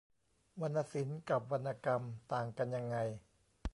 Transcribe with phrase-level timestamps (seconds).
[0.61, 2.97] วรรณศิลป์กับวรรณกรรมต่างกันยังไง